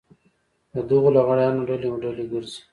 د 0.73 0.75
دغو 0.89 1.09
لغړیانو 1.15 1.67
ډلې 1.69 1.89
ډلې 2.03 2.25
ګرځي. 2.31 2.59